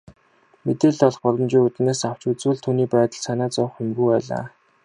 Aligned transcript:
Мэдээлэл 0.65 1.05
олох 1.07 1.21
боломжийн 1.23 1.65
үүднээс 1.65 2.01
авч 2.09 2.21
үзвэл 2.31 2.59
түүний 2.63 2.87
байдалд 2.93 3.23
санаа 3.25 3.49
зовох 3.55 3.81
юмгүй 3.85 4.07
байлаа. 4.11 4.43